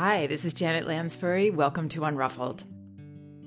[0.00, 1.50] Hi, this is Janet Lansbury.
[1.50, 2.62] Welcome to Unruffled.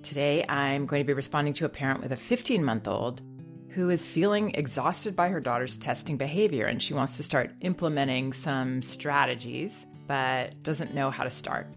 [0.04, 3.22] Today I'm going to be responding to a parent with a 15 month old
[3.70, 8.34] who is feeling exhausted by her daughter's testing behavior and she wants to start implementing
[8.34, 11.68] some strategies but doesn't know how to start.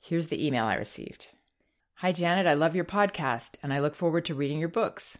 [0.00, 1.28] Here's the email I received
[1.98, 2.48] Hi, Janet.
[2.48, 5.16] I love your podcast and I look forward to reading your books.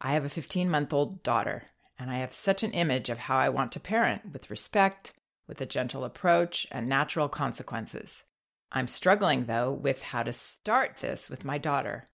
[0.00, 1.64] I have a 15 month old daughter
[1.98, 5.12] and I have such an image of how I want to parent with respect,
[5.50, 8.22] with a gentle approach, and natural consequences.
[8.70, 12.06] I'm struggling, though, with how to start this with my daughter.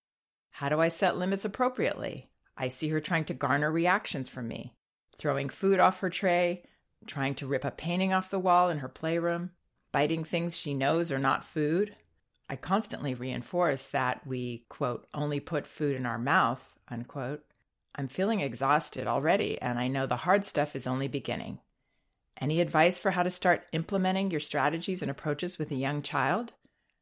[0.53, 2.31] How do I set limits appropriately?
[2.57, 4.73] I see her trying to garner reactions from me,
[5.15, 6.63] throwing food off her tray,
[7.07, 9.51] trying to rip a painting off the wall in her playroom,
[9.93, 11.95] biting things she knows are not food.
[12.49, 17.45] I constantly reinforce that we, quote, only put food in our mouth, unquote.
[17.95, 21.59] I'm feeling exhausted already, and I know the hard stuff is only beginning.
[22.41, 26.53] Any advice for how to start implementing your strategies and approaches with a young child?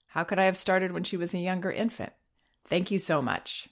[0.06, 2.12] How could I have started when she was a younger infant?
[2.68, 3.68] Thank you so much.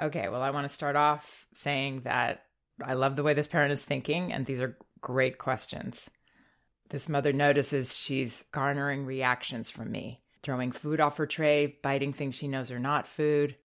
[0.00, 2.44] Okay, well, I want to start off saying that
[2.84, 6.08] I love the way this parent is thinking, and these are great questions.
[6.90, 12.34] This mother notices she's garnering reactions from me, throwing food off her tray, biting things
[12.34, 13.56] she knows are not food.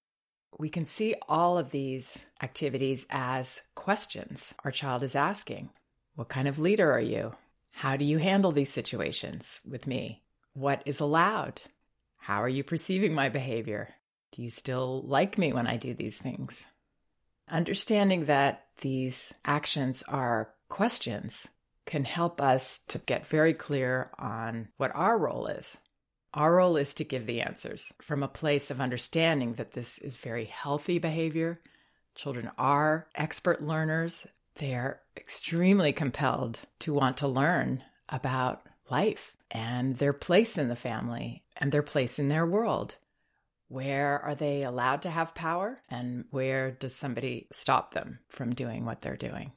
[0.57, 5.69] We can see all of these activities as questions our child is asking.
[6.15, 7.33] What kind of leader are you?
[7.71, 10.21] How do you handle these situations with me?
[10.53, 11.61] What is allowed?
[12.17, 13.95] How are you perceiving my behavior?
[14.31, 16.63] Do you still like me when I do these things?
[17.49, 21.47] Understanding that these actions are questions
[21.85, 25.77] can help us to get very clear on what our role is.
[26.33, 30.15] Our role is to give the answers from a place of understanding that this is
[30.15, 31.59] very healthy behavior.
[32.15, 34.25] Children are expert learners.
[34.55, 41.43] They're extremely compelled to want to learn about life and their place in the family
[41.57, 42.95] and their place in their world.
[43.67, 45.81] Where are they allowed to have power?
[45.89, 49.51] And where does somebody stop them from doing what they're doing?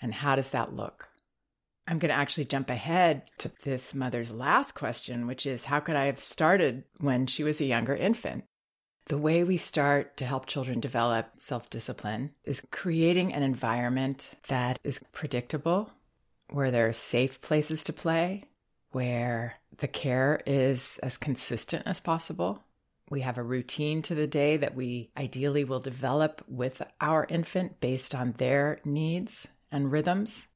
[0.00, 1.08] And how does that look?
[1.86, 5.96] I'm going to actually jump ahead to this mother's last question, which is how could
[5.96, 8.44] I have started when she was a younger infant?
[9.06, 14.78] The way we start to help children develop self discipline is creating an environment that
[14.84, 15.90] is predictable,
[16.50, 18.44] where there are safe places to play,
[18.90, 22.62] where the care is as consistent as possible,
[23.12, 27.78] we have a routine to the day that we ideally will develop with our infant
[27.78, 30.46] based on their needs and rhythms.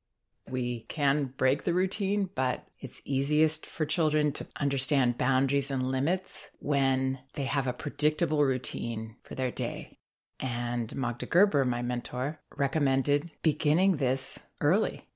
[0.48, 6.50] We can break the routine, but it's easiest for children to understand boundaries and limits
[6.60, 9.98] when they have a predictable routine for their day.
[10.38, 15.08] And Magda Gerber, my mentor, recommended beginning this early.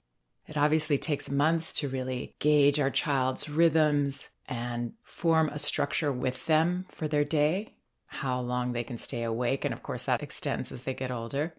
[0.49, 6.47] It obviously takes months to really gauge our child's rhythms and form a structure with
[6.47, 7.75] them for their day,
[8.07, 9.65] how long they can stay awake.
[9.65, 11.55] And of course, that extends as they get older,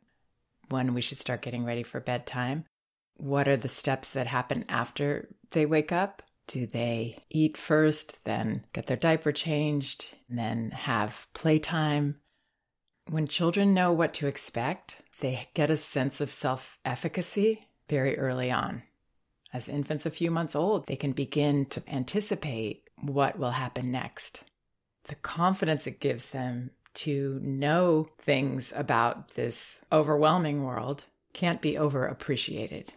[0.68, 2.66] when we should start getting ready for bedtime.
[3.22, 6.24] What are the steps that happen after they wake up?
[6.48, 12.16] Do they eat first, then get their diaper changed, then have playtime?
[13.08, 18.50] When children know what to expect, they get a sense of self efficacy very early
[18.50, 18.82] on.
[19.54, 24.46] As infants a few months old, they can begin to anticipate what will happen next.
[25.04, 32.88] The confidence it gives them to know things about this overwhelming world can't be overappreciated.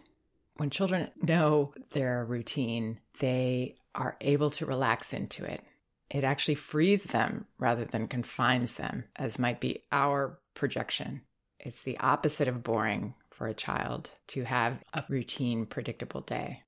[0.57, 5.61] When children know their routine, they are able to relax into it.
[6.09, 11.21] It actually frees them rather than confines them, as might be our projection.
[11.59, 16.63] It's the opposite of boring for a child to have a routine, predictable day.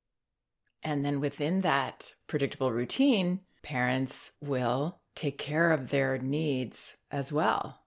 [0.84, 7.80] And then within that predictable routine, parents will take care of their needs as well.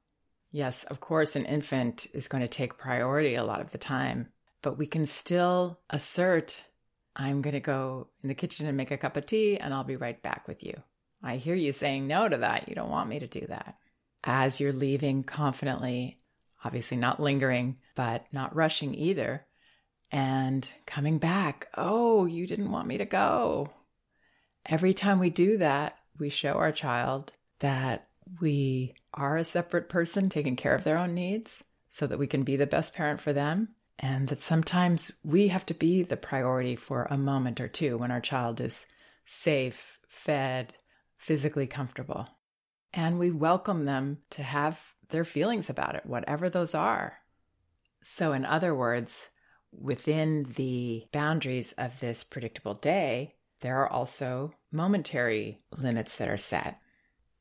[0.50, 4.28] Yes, of course, an infant is going to take priority a lot of the time,
[4.62, 6.64] but we can still assert,
[7.16, 9.84] I'm going to go in the kitchen and make a cup of tea and I'll
[9.84, 10.74] be right back with you.
[11.22, 12.68] I hear you saying no to that.
[12.68, 13.76] You don't want me to do that.
[14.24, 16.18] As you're leaving confidently,
[16.64, 19.46] obviously not lingering, but not rushing either,
[20.10, 21.68] and coming back.
[21.76, 23.70] Oh, you didn't want me to go.
[24.66, 28.08] Every time we do that, we show our child that
[28.40, 32.42] we are a separate person taking care of their own needs so that we can
[32.42, 33.68] be the best parent for them.
[34.02, 38.10] And that sometimes we have to be the priority for a moment or two when
[38.10, 38.86] our child is
[39.26, 40.72] safe, fed,
[41.18, 42.26] physically comfortable.
[42.94, 44.80] And we welcome them to have
[45.10, 47.18] their feelings about it, whatever those are.
[48.02, 49.28] So, in other words,
[49.70, 56.80] within the boundaries of this predictable day, there are also momentary limits that are set.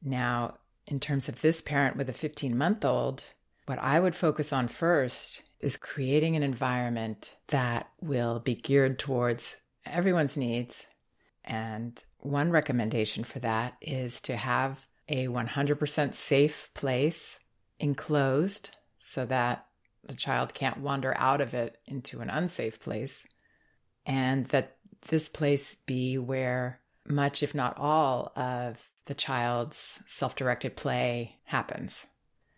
[0.03, 0.57] Now,
[0.87, 3.23] in terms of this parent with a 15 month old,
[3.65, 9.57] what I would focus on first is creating an environment that will be geared towards
[9.85, 10.83] everyone's needs.
[11.43, 17.39] And one recommendation for that is to have a 100% safe place
[17.79, 19.65] enclosed so that
[20.03, 23.23] the child can't wander out of it into an unsafe place.
[24.05, 24.77] And that
[25.07, 32.05] this place be where much, if not all, of the child's self directed play happens.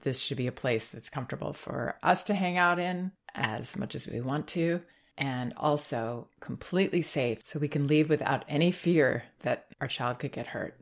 [0.01, 3.95] This should be a place that's comfortable for us to hang out in as much
[3.95, 4.81] as we want to,
[5.17, 10.31] and also completely safe so we can leave without any fear that our child could
[10.31, 10.79] get hurt.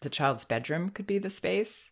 [0.00, 1.90] The child's bedroom could be the space,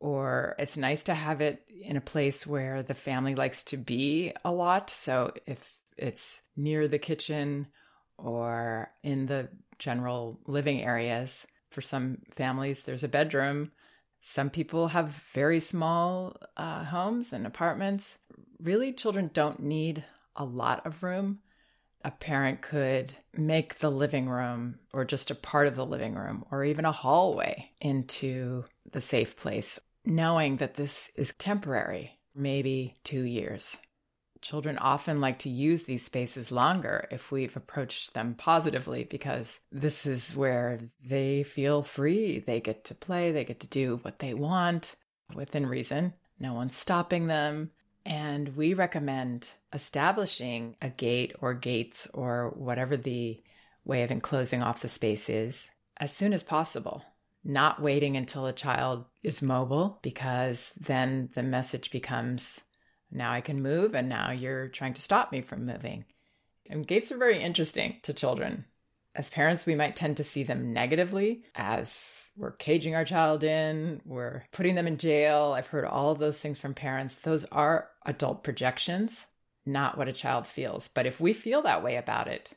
[0.00, 4.32] or it's nice to have it in a place where the family likes to be
[4.44, 4.90] a lot.
[4.90, 7.68] So if it's near the kitchen
[8.18, 13.72] or in the general living areas, for some families, there's a bedroom.
[14.24, 18.18] Some people have very small uh, homes and apartments.
[18.60, 20.04] Really, children don't need
[20.36, 21.40] a lot of room.
[22.04, 26.44] A parent could make the living room or just a part of the living room
[26.52, 33.22] or even a hallway into the safe place, knowing that this is temporary, maybe two
[33.22, 33.76] years.
[34.42, 40.04] Children often like to use these spaces longer if we've approached them positively because this
[40.04, 42.40] is where they feel free.
[42.40, 44.96] They get to play, they get to do what they want
[45.34, 46.12] within reason.
[46.38, 47.70] No one's stopping them.
[48.04, 53.40] And we recommend establishing a gate or gates or whatever the
[53.84, 55.68] way of enclosing off the space is
[55.98, 57.04] as soon as possible
[57.44, 62.60] not waiting until a child is mobile because then the message becomes
[63.12, 66.04] now I can move, and now you're trying to stop me from moving.
[66.68, 68.64] And gates are very interesting to children.
[69.14, 74.00] As parents, we might tend to see them negatively as we're caging our child in,
[74.06, 75.52] we're putting them in jail.
[75.54, 77.16] I've heard all of those things from parents.
[77.16, 79.26] Those are adult projections,
[79.66, 80.88] not what a child feels.
[80.88, 82.50] But if we feel that way about it,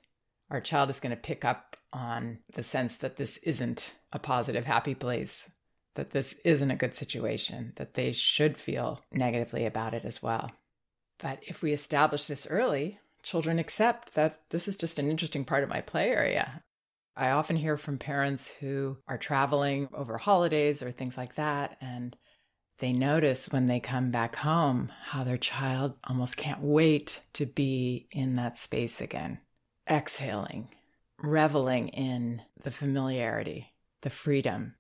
[0.50, 4.66] our child is going to pick up on the sense that this isn't a positive,
[4.66, 5.50] happy place
[5.96, 10.52] that this isn't a good situation, that they should feel negatively about it as well.
[11.20, 15.64] But if we establish this early, children accept that this is just an interesting part
[15.64, 16.64] of my play area.
[17.18, 22.16] I often hear from parents who are traveling over holidays or things like that, and
[22.80, 28.08] they notice when they come back home how their child almost can't wait to be
[28.12, 29.40] in that space again,
[29.90, 30.68] exhaling,
[31.18, 34.76] reveling in the familiarity, the freedom,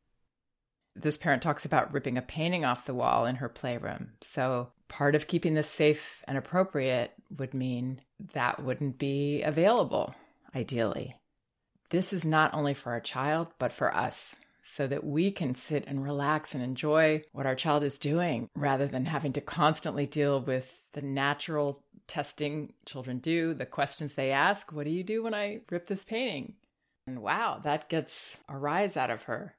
[0.95, 4.11] this parent talks about ripping a painting off the wall in her playroom.
[4.21, 8.01] So, part of keeping this safe and appropriate would mean
[8.33, 10.15] that wouldn't be available,
[10.55, 11.15] ideally.
[11.89, 15.83] This is not only for our child, but for us, so that we can sit
[15.85, 20.39] and relax and enjoy what our child is doing rather than having to constantly deal
[20.41, 24.71] with the natural testing children do, the questions they ask.
[24.71, 26.53] What do you do when I rip this painting?
[27.05, 29.55] And wow, that gets a rise out of her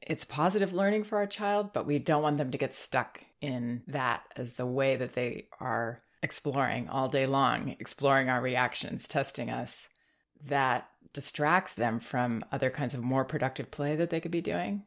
[0.00, 3.82] it's positive learning for our child, but we don't want them to get stuck in
[3.88, 9.50] that as the way that they are exploring all day long, exploring our reactions, testing
[9.50, 9.88] us.
[10.46, 14.84] That distracts them from other kinds of more productive play that they could be doing.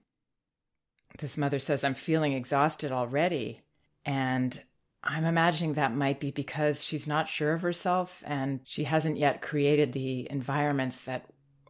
[1.19, 3.61] This mother says, I'm feeling exhausted already.
[4.05, 4.61] And
[5.03, 9.41] I'm imagining that might be because she's not sure of herself and she hasn't yet
[9.41, 11.25] created the environments that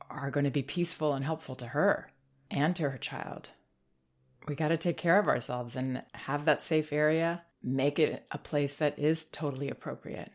[0.10, 2.12] are going to be peaceful and helpful to her
[2.52, 3.50] and to her child.
[4.48, 8.38] We got to take care of ourselves and have that safe area, make it a
[8.38, 10.32] place that is totally appropriate.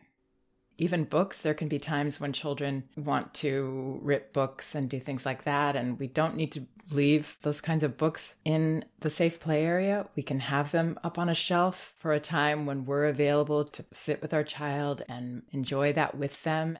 [0.79, 5.25] Even books, there can be times when children want to rip books and do things
[5.25, 5.75] like that.
[5.75, 10.07] And we don't need to leave those kinds of books in the safe play area.
[10.15, 13.85] We can have them up on a shelf for a time when we're available to
[13.91, 16.77] sit with our child and enjoy that with them.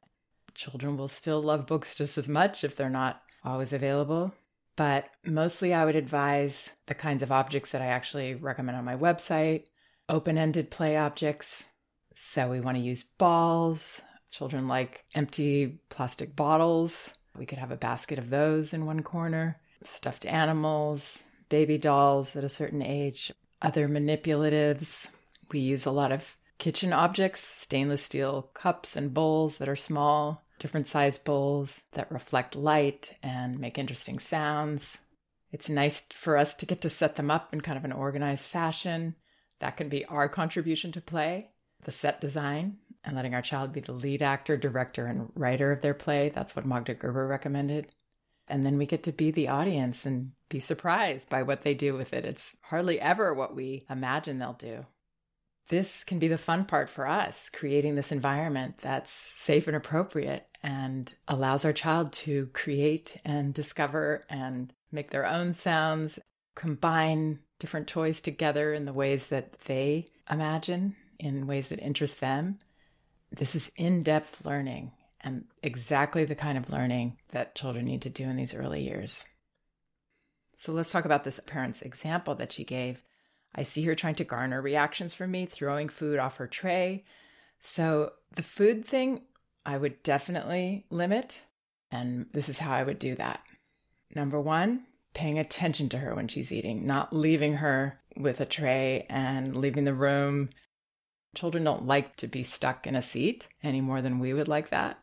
[0.54, 4.34] Children will still love books just as much if they're not always available.
[4.78, 8.96] But mostly, I would advise the kinds of objects that I actually recommend on my
[8.96, 9.66] website
[10.08, 11.66] open ended play objects.
[12.14, 14.02] So, we want to use balls.
[14.32, 17.12] Children like empty plastic bottles.
[17.38, 22.44] We could have a basket of those in one corner, stuffed animals, baby dolls at
[22.44, 23.32] a certain age,
[23.62, 25.08] other manipulatives.
[25.52, 30.44] We use a lot of kitchen objects, stainless steel cups and bowls that are small,
[30.60, 34.98] different size bowls that reflect light and make interesting sounds.
[35.52, 38.46] It's nice for us to get to set them up in kind of an organized
[38.46, 39.16] fashion.
[39.60, 41.52] That can be our contribution to play,
[41.84, 42.78] the set design.
[43.08, 46.30] and letting our child be the lead actor, director, and writer of their play.
[46.30, 47.88] That's what Magda Gerber recommended.
[48.50, 51.94] And then we get to be the audience and be surprised by what they do
[51.94, 52.26] with it.
[52.26, 54.86] It's hardly ever what we imagine they'll do.
[55.70, 60.48] This can be the fun part for us, creating this environment that's safe and appropriate
[60.64, 66.20] and allows our child to create and discover and make their own sounds,
[66.56, 72.60] combine different toys together in the ways that they imagine, in ways that interest them.
[73.32, 78.10] This is in depth learning and exactly the kind of learning that children need to
[78.10, 79.26] do in these early years.
[80.56, 83.02] So let's talk about this parent's example that she gave.
[83.56, 87.04] I see her trying to garner reactions from me, throwing food off her tray.
[87.60, 89.22] So the food thing,
[89.66, 91.44] I would definitely limit.
[91.92, 93.42] And this is how I would do that.
[94.16, 99.06] Number one, paying attention to her when she's eating, not leaving her with a tray
[99.10, 100.50] and leaving the room.
[101.36, 104.70] Children don't like to be stuck in a seat any more than we would like
[104.70, 105.00] that.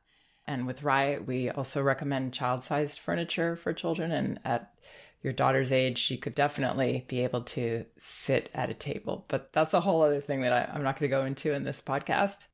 [0.46, 4.12] And with RIE, we also recommend child sized furniture for children.
[4.12, 4.72] And at
[5.24, 9.24] your daughter's age, she could definitely be able to sit at a table.
[9.26, 11.64] But that's a whole other thing that I, am not going to go into in
[11.64, 12.46] this podcast.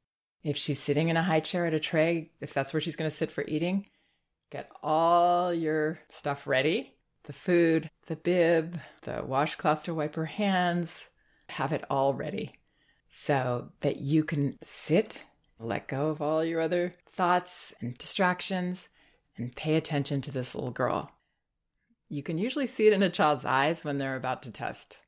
[0.43, 3.11] If she's sitting in a high chair at a tray, if that's where she's going
[3.11, 3.87] to sit for eating,
[4.50, 11.11] get all your stuff ready the food, the bib, the washcloth to wipe her hands,
[11.50, 12.55] have it all ready
[13.09, 15.23] so that you can sit
[15.61, 18.89] let go of all your other thoughts and distractions
[19.37, 21.12] and pay attention to this little girl.
[22.11, 24.99] You can usually see it in a child's eyes when they're about to test.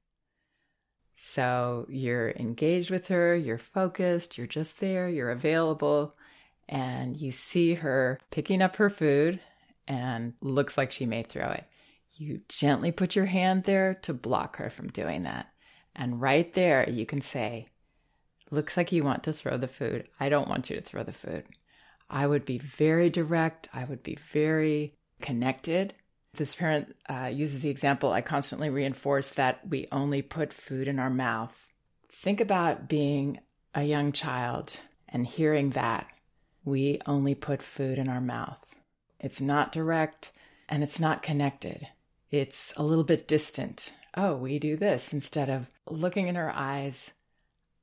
[1.17, 6.17] So you're engaged with her, you're focused, you're just there, you're available,
[6.69, 9.41] and you see her picking up her food
[9.87, 11.65] and looks like she may throw it.
[12.17, 15.49] You gently put your hand there to block her from doing that.
[15.97, 17.67] And right there, you can say,
[18.51, 20.09] Looks like you want to throw the food.
[20.21, 21.45] I don't want you to throw the food.
[22.11, 23.69] I would be very direct.
[23.73, 25.95] I would be very connected.
[26.35, 30.99] This parent uh, uses the example I constantly reinforce that we only put food in
[30.99, 31.57] our mouth.
[32.11, 33.41] Think about being
[33.75, 34.73] a young child
[35.09, 36.07] and hearing that
[36.65, 38.65] we only put food in our mouth.
[39.21, 40.31] It's not direct
[40.69, 41.89] and it's not connected.
[42.31, 43.93] It's a little bit distant.
[44.17, 47.11] Oh, we do this instead of looking in her eyes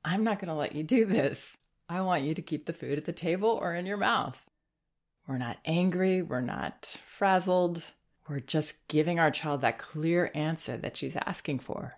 [0.04, 1.56] I'm not going to let you do this.
[1.88, 4.38] I want you to keep the food at the table or in your mouth.
[5.26, 6.22] We're not angry.
[6.22, 7.82] We're not frazzled.
[8.30, 11.90] We're just giving our child that clear answer that she's asking for.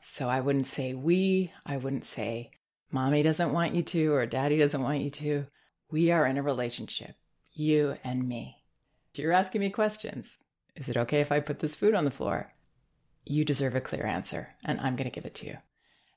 [0.00, 1.52] So I wouldn't say we.
[1.66, 2.50] I wouldn't say
[2.90, 5.44] mommy doesn't want you to or daddy doesn't want you to.
[5.90, 7.14] We are in a relationship,
[7.52, 8.62] you and me.
[9.14, 10.38] You're asking me questions.
[10.76, 12.54] Is it okay if I put this food on the floor?
[13.26, 15.58] You deserve a clear answer, and I'm going to give it to you.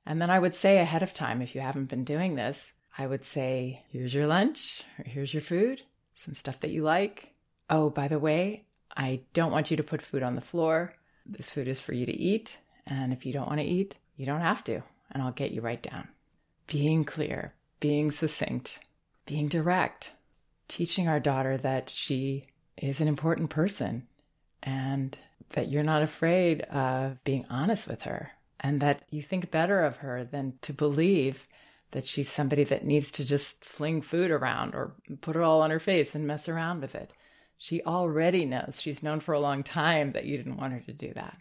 [0.05, 3.07] And then I would say ahead of time, if you haven't been doing this, I
[3.07, 5.81] would say, here's your lunch, or here's your food,
[6.15, 7.33] some stuff that you like.
[7.69, 10.93] Oh, by the way, I don't want you to put food on the floor.
[11.25, 12.57] This food is for you to eat.
[12.85, 14.83] And if you don't want to eat, you don't have to.
[15.11, 16.07] And I'll get you right down.
[16.67, 18.79] Being clear, being succinct,
[19.25, 20.11] being direct,
[20.67, 22.43] teaching our daughter that she
[22.77, 24.07] is an important person
[24.61, 25.17] and
[25.49, 29.97] that you're not afraid of being honest with her and that you think better of
[29.97, 31.43] her than to believe
[31.91, 35.69] that she's somebody that needs to just fling food around or put it all on
[35.69, 37.11] her face and mess around with it.
[37.63, 38.79] She already knows.
[38.81, 41.37] She's known for a long time that you didn't want her to do that.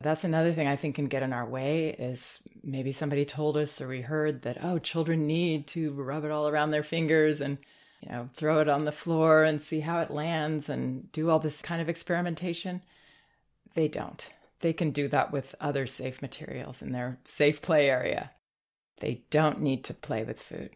[0.00, 3.80] That's another thing I think can get in our way is maybe somebody told us
[3.80, 7.56] or we heard that, oh, children need to rub it all around their fingers and,
[8.02, 11.38] you know, throw it on the floor and see how it lands and do all
[11.38, 12.82] this kind of experimentation.
[13.74, 14.28] They don't
[14.60, 18.32] they can do that with other safe materials in their safe play area.
[18.98, 20.70] They don't need to play with food.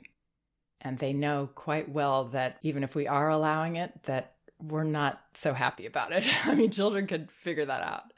[0.80, 5.20] And they know quite well that even if we are allowing it, that we're not
[5.34, 6.24] so happy about it.
[6.46, 8.12] I mean, children can figure that out.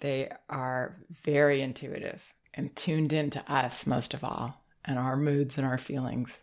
[0.00, 2.22] They are very intuitive
[2.54, 6.38] and tuned in to us most of all and our moods and our feelings.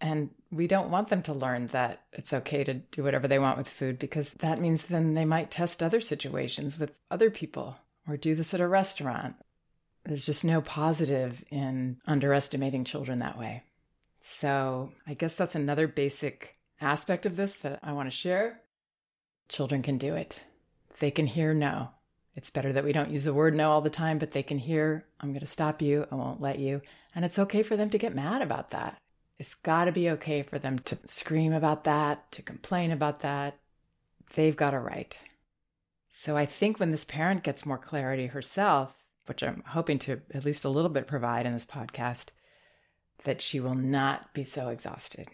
[0.00, 3.56] And we don't want them to learn that it's okay to do whatever they want
[3.56, 7.76] with food because that means then they might test other situations with other people
[8.08, 9.36] or do this at a restaurant.
[10.04, 13.62] There's just no positive in underestimating children that way.
[14.20, 18.60] So I guess that's another basic aspect of this that I want to share.
[19.48, 20.42] Children can do it.
[20.98, 21.90] They can hear no.
[22.34, 24.58] It's better that we don't use the word no all the time, but they can
[24.58, 26.82] hear, I'm going to stop you, I won't let you.
[27.14, 28.98] And it's okay for them to get mad about that.
[29.38, 33.56] It's got to be okay for them to scream about that, to complain about that.
[34.34, 35.16] They've got a right.
[36.10, 38.94] So I think when this parent gets more clarity herself,
[39.26, 42.26] which I'm hoping to at least a little bit provide in this podcast,
[43.24, 45.28] that she will not be so exhausted.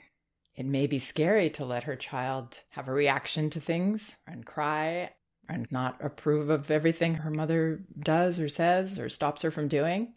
[0.54, 5.10] It may be scary to let her child have a reaction to things and cry
[5.48, 10.14] and not approve of everything her mother does or says or stops her from doing.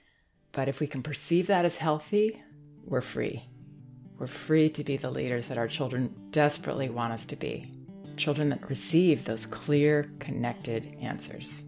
[0.52, 2.42] But if we can perceive that as healthy,
[2.86, 3.48] we're free.
[4.18, 7.72] We're free to be the leaders that our children desperately want us to be.
[8.16, 11.64] Children that receive those clear, connected answers.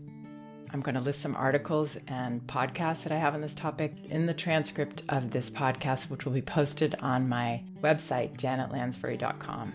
[0.71, 4.25] I'm going to list some articles and podcasts that I have on this topic in
[4.25, 9.73] the transcript of this podcast, which will be posted on my website, janetlansbury.com.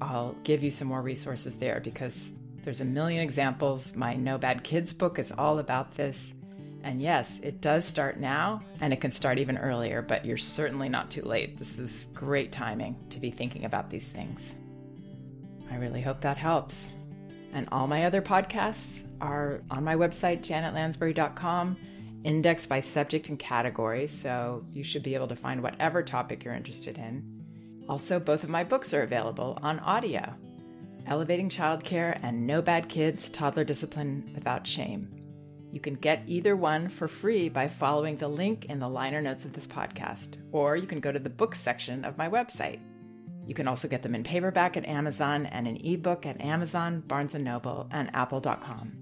[0.00, 3.94] I'll give you some more resources there because there's a million examples.
[3.96, 6.32] My No Bad Kids book is all about this.
[6.82, 10.88] And yes, it does start now and it can start even earlier, but you're certainly
[10.88, 11.56] not too late.
[11.56, 14.54] This is great timing to be thinking about these things.
[15.70, 16.86] I really hope that helps.
[17.56, 21.78] And all my other podcasts are on my website, janetlansbury.com,
[22.22, 26.52] indexed by subject and category, so you should be able to find whatever topic you're
[26.52, 27.24] interested in.
[27.88, 30.34] Also, both of my books are available on audio
[31.06, 35.08] Elevating Childcare and No Bad Kids Toddler Discipline Without Shame.
[35.72, 39.46] You can get either one for free by following the link in the liner notes
[39.46, 42.80] of this podcast, or you can go to the books section of my website.
[43.46, 47.34] You can also get them in paperback at Amazon and an ebook at Amazon, Barnes
[47.34, 48.92] & Noble, and apple.com.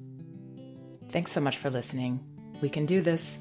[1.11, 2.21] Thanks so much for listening.
[2.61, 3.39] We can do this.